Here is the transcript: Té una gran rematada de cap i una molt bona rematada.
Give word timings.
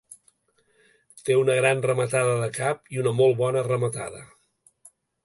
Té 1.27 1.35
una 1.41 1.57
gran 1.59 1.83
rematada 1.87 2.33
de 2.45 2.47
cap 2.55 2.81
i 2.97 3.03
una 3.05 3.13
molt 3.21 3.39
bona 3.43 3.63
rematada. 3.69 4.23